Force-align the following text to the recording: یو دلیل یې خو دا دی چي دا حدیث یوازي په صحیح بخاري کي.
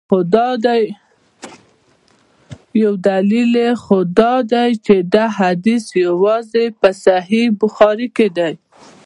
یو 2.83 2.93
دلیل 3.07 3.51
یې 3.63 3.69
خو 3.83 3.97
دا 4.19 4.33
دی 4.51 4.69
چي 4.85 4.97
دا 5.13 5.25
حدیث 5.39 5.85
یوازي 6.05 6.65
په 6.79 6.89
صحیح 7.05 7.47
بخاري 7.61 8.07
کي. 8.17 8.29